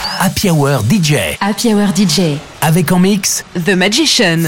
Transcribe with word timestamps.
Happy 0.00 0.50
Hour 0.50 0.82
DJ. 0.88 1.36
Happy 1.40 1.74
Hour 1.74 1.88
DJ. 1.94 2.38
Avec 2.62 2.90
en 2.92 2.98
mix 2.98 3.44
The 3.54 3.70
Magician. 3.70 4.44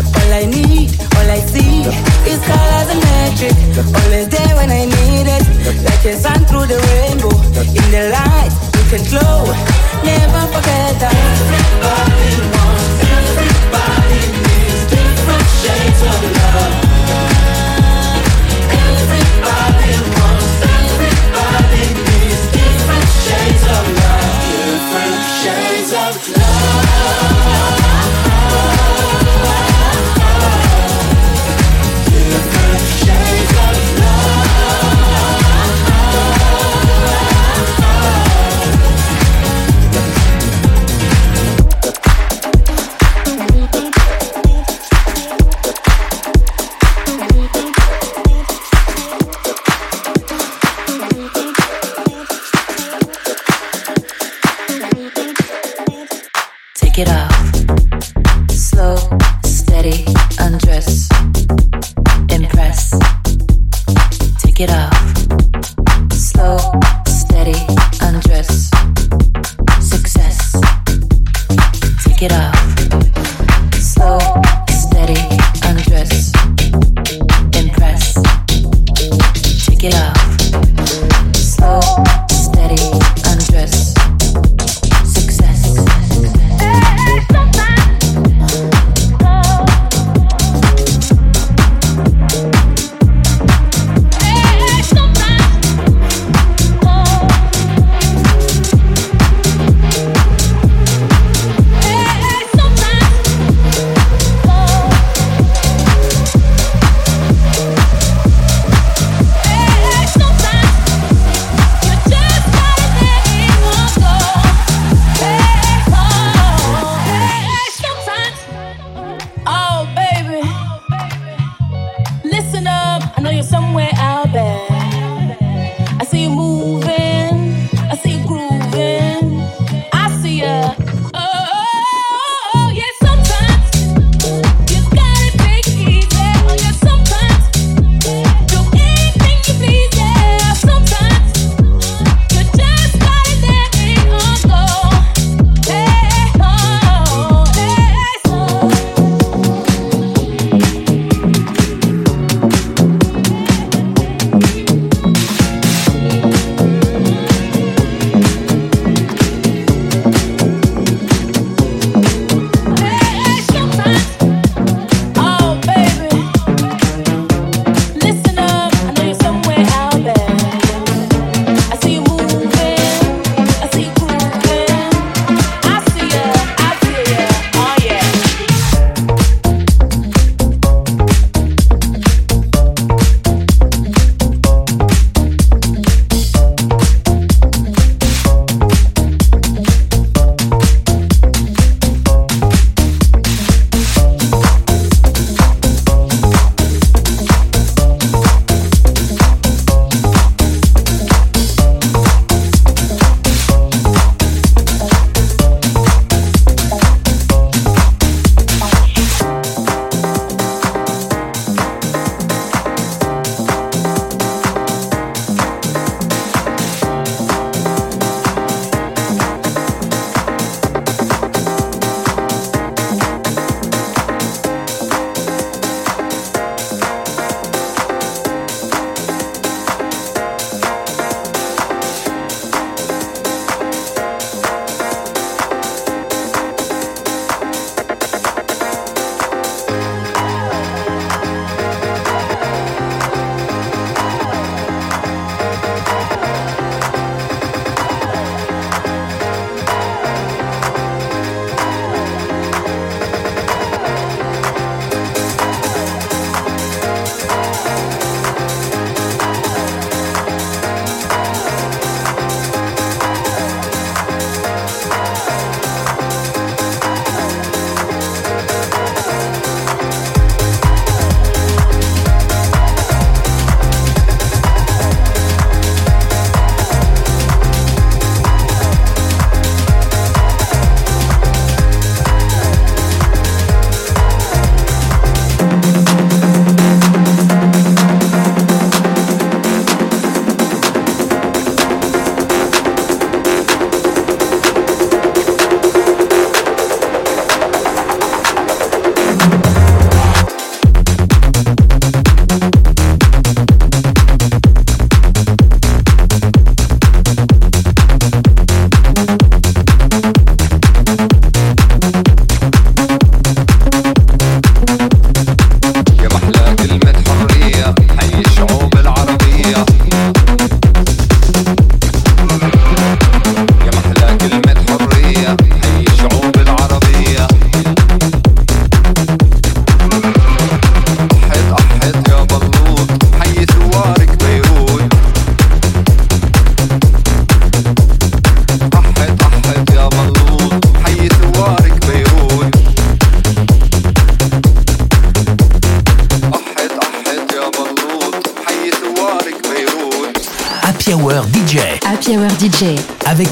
All 0.00 0.32
I 0.32 0.46
need, 0.46 0.96
all 1.16 1.28
I 1.30 1.40
see 1.40 1.84
is 2.24 2.40
colors 2.48 2.88
and 2.88 3.00
magic. 3.04 3.52
Always 4.00 4.28
there 4.28 4.54
when 4.56 4.70
I 4.70 4.84
need 4.86 5.26
it, 5.28 5.44
like 5.84 6.04
a 6.04 6.16
sun 6.16 6.44
through 6.46 6.66
the 6.66 6.78
rainbow. 6.92 7.34
In 7.60 7.86
the 7.92 8.08
light, 8.16 8.52
you 8.76 8.84
can 8.90 9.02
glow. 9.12 9.44
Never 10.02 10.42
forget 10.54 10.96
that. 11.02 11.12
Everybody 11.12 12.32
wants, 12.54 12.86
everybody 13.18 14.20
needs 14.40 14.82
different 14.88 15.48
shades 15.60 16.00
of 16.10 16.20
love. 16.38 16.74
Everybody 18.72 19.92
wants, 20.16 20.39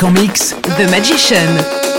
en 0.00 0.15
The 0.77 0.87
Magician. 0.87 1.98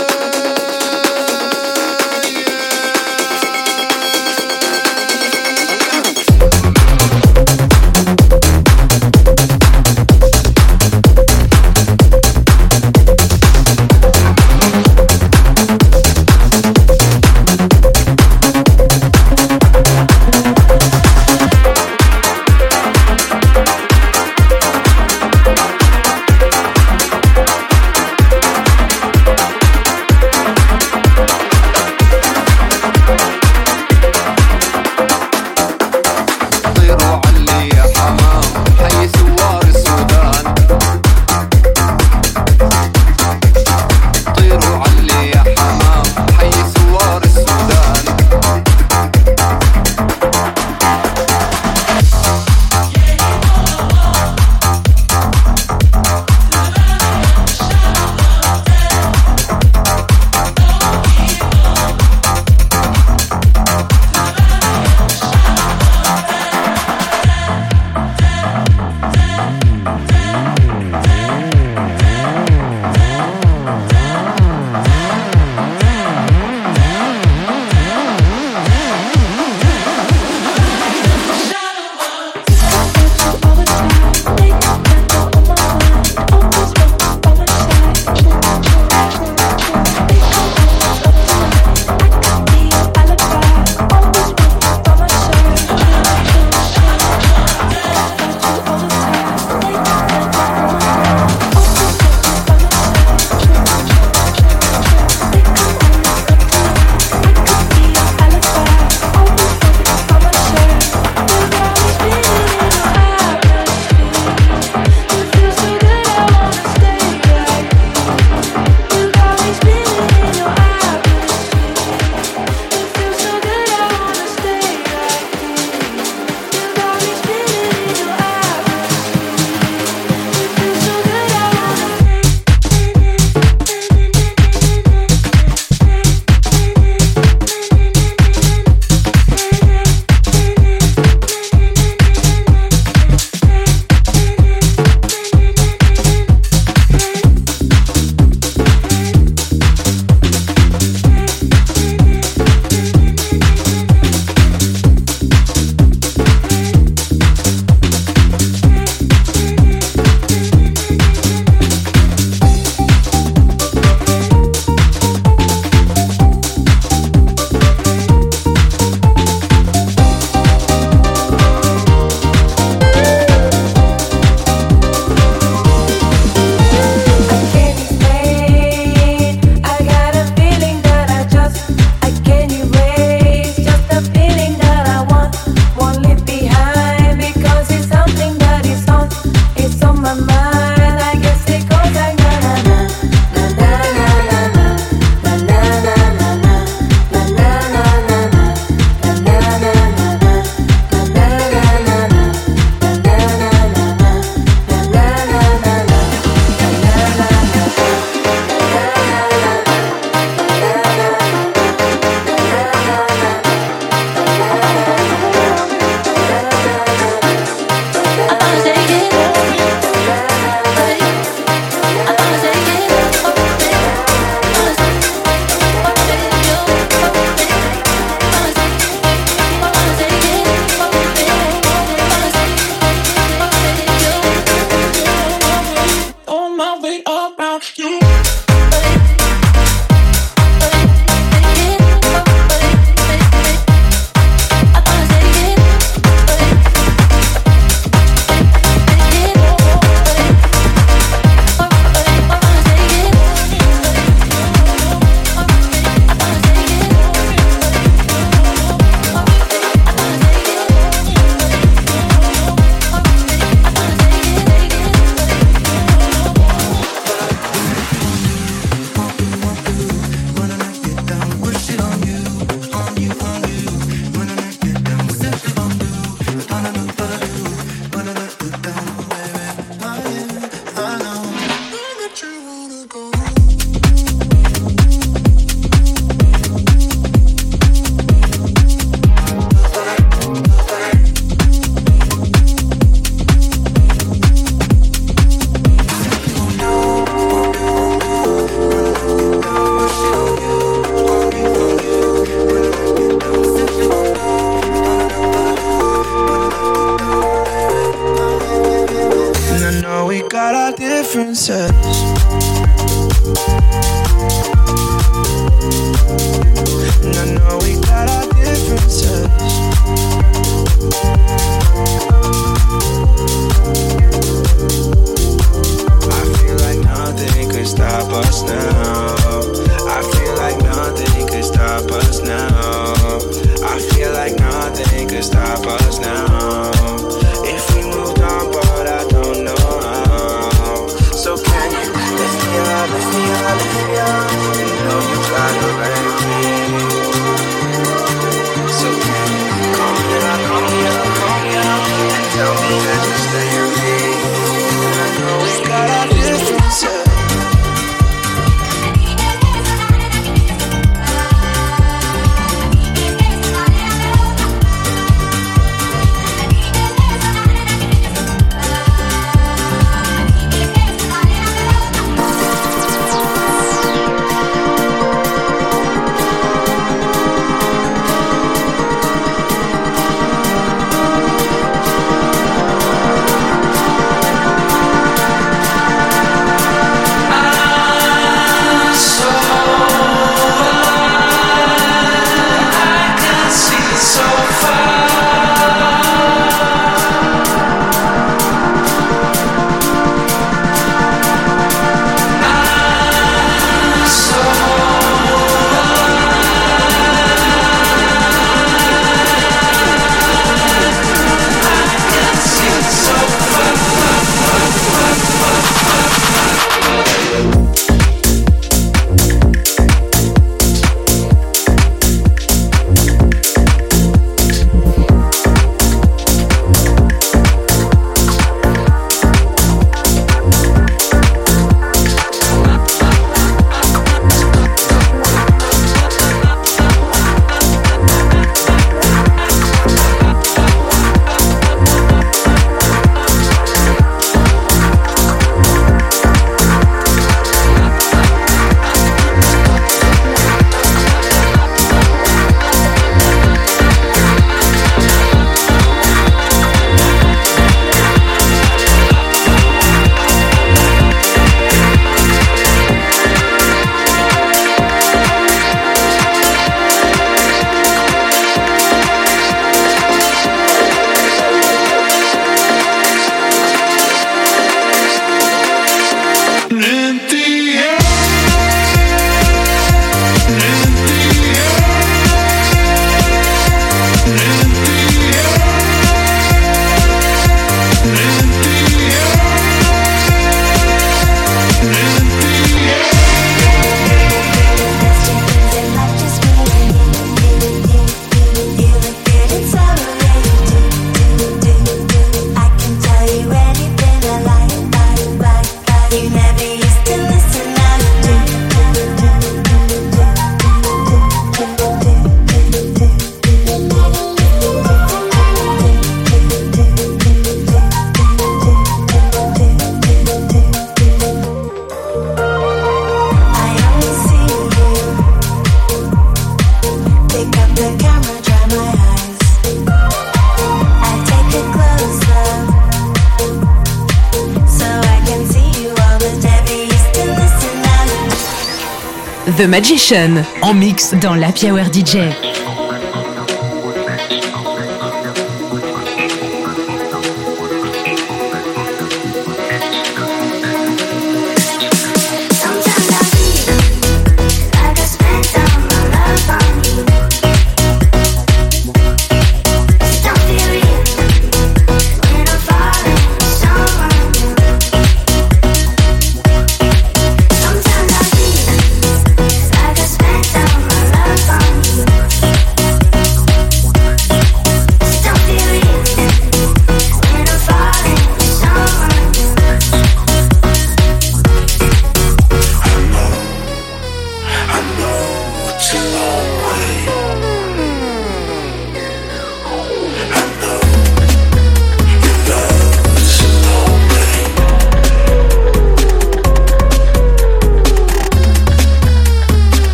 Magician 539.70 540.42
En 540.62 540.74
mix 540.74 541.14
dans 541.14 541.36
la 541.36 541.50
Hour 541.62 541.92
DJ. 541.92 542.49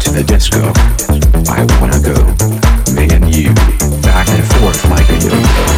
To 0.00 0.10
the 0.12 0.24
disco. 0.24 0.72
I 1.50 1.66
wanna 1.78 2.00
go. 2.00 2.16
Me 2.94 3.08
and 3.14 3.34
you, 3.34 3.52
back 4.02 4.28
and 4.28 4.44
forth 4.54 4.88
like 4.90 5.08
a 5.10 5.18
yo-yo. 5.18 5.69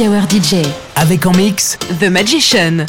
Happy 0.00 0.08
Hour 0.08 0.22
DJ. 0.30 0.66
Avec 0.96 1.26
en 1.26 1.32
mix 1.32 1.76
The 2.00 2.04
Magician. 2.04 2.86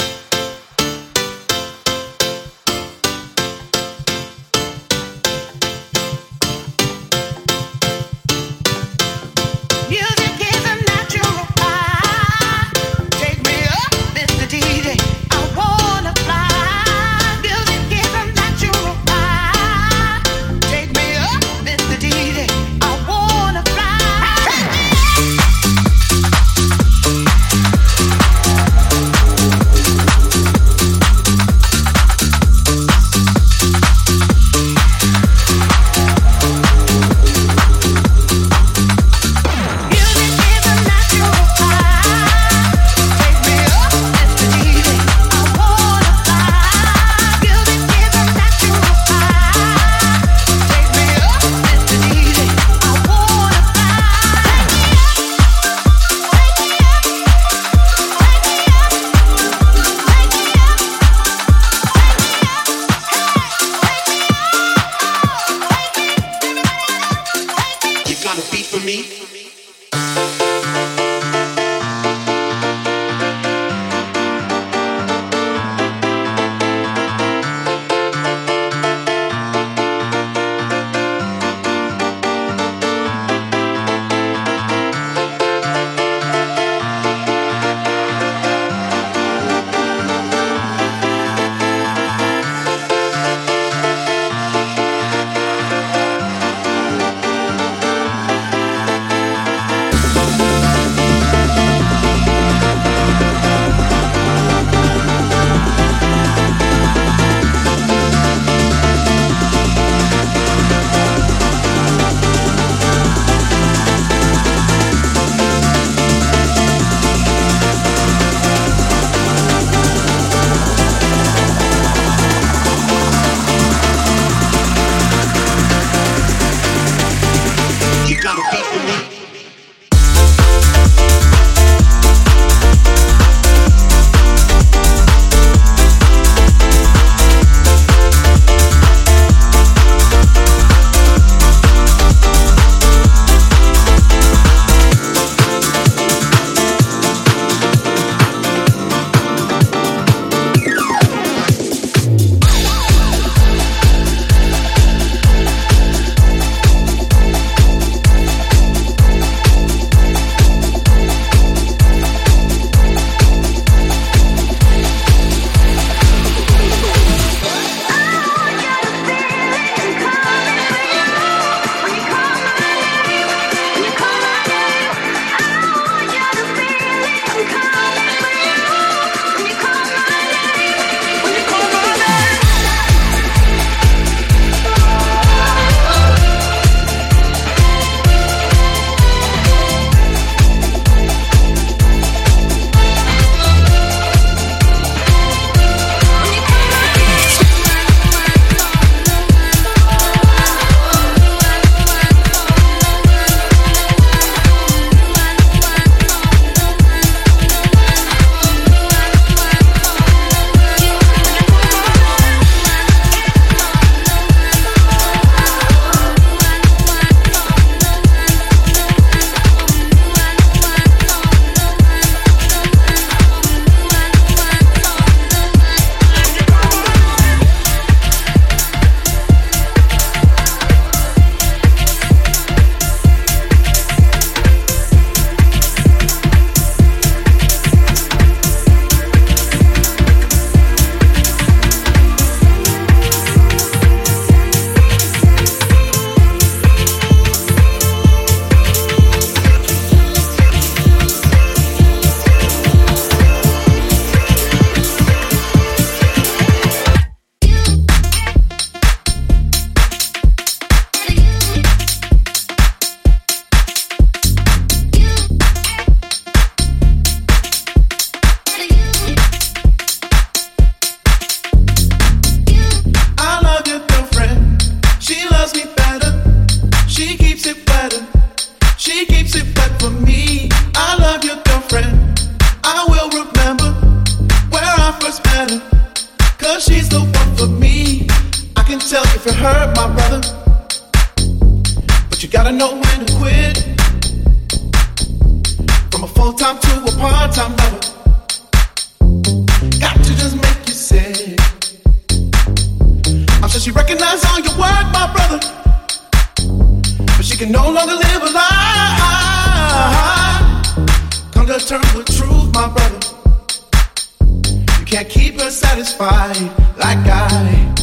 Can't 314.91 315.07
keep 315.07 315.39
her 315.39 315.49
satisfied 315.49 316.35
like 316.77 316.99
I. 317.07 317.73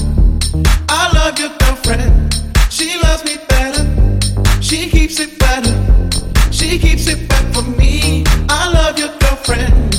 I 0.90 1.11
love 1.14 1.38
your 1.38 1.49
girlfriend. 1.59 2.35
She 2.68 3.01
loves 3.01 3.25
me 3.25 3.38
better. 3.49 4.61
She 4.61 4.90
keeps 4.90 5.18
it 5.18 5.38
better. 5.38 5.73
She 6.53 6.79
keeps 6.79 7.07
it 7.07 7.27
better 7.27 7.51
for 7.55 7.62
me. 7.62 8.25
I 8.51 8.71
love 8.75 8.99
your 8.99 9.09
girlfriend. 9.21 9.97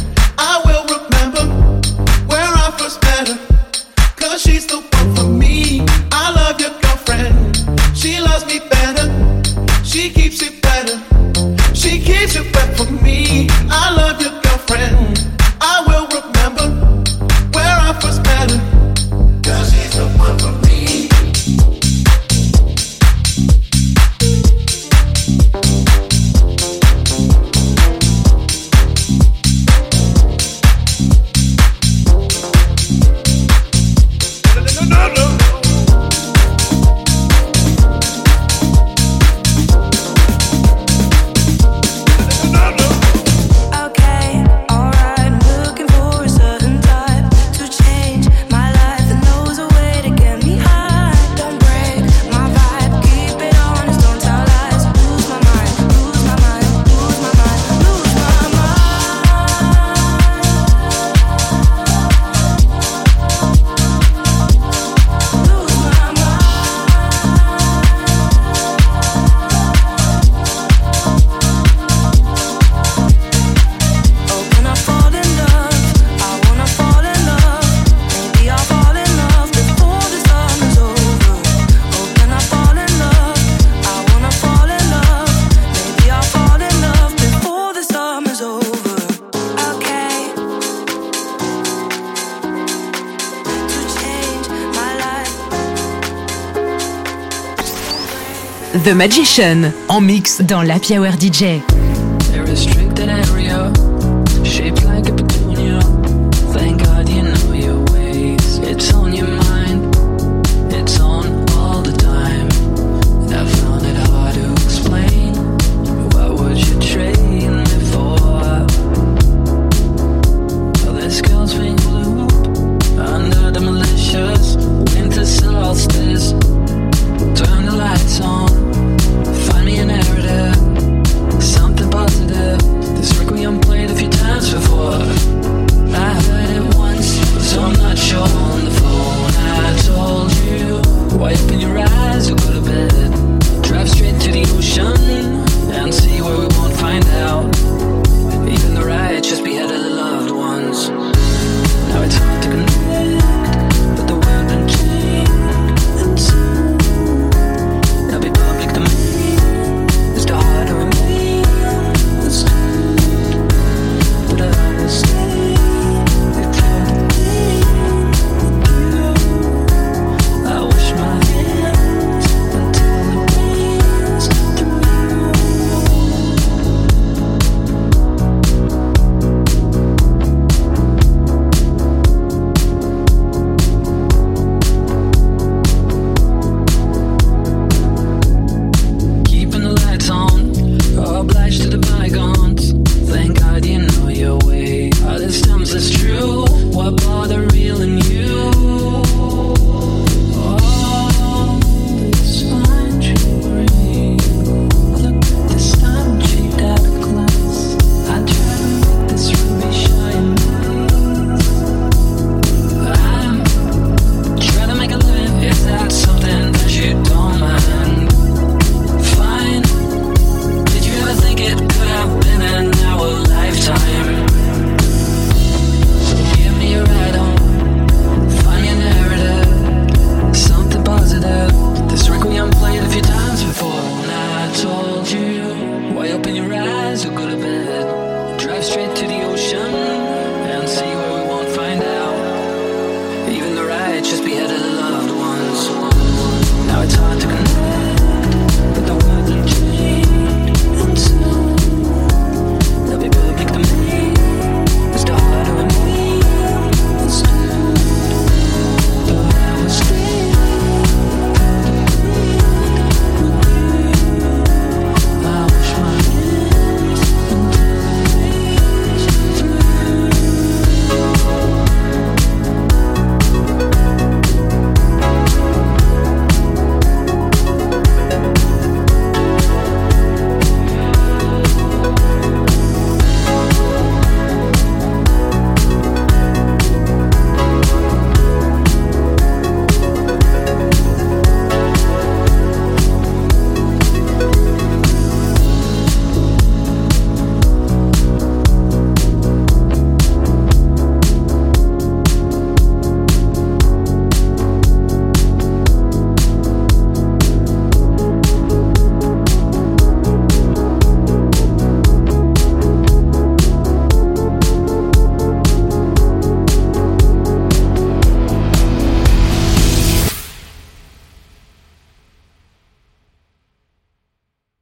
The 98.90 98.96
Magician 98.96 99.72
en 99.88 100.02
mix 100.02 100.42
dans 100.42 100.64
l'Happy 100.64 100.98
Hour 100.98 101.12
DJ. 101.12 101.62